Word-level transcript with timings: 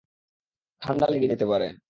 ঠাণ্ডা 0.81 1.05
লেগে 1.07 1.27
যেতে 1.27 1.45
পারে। 1.45 1.67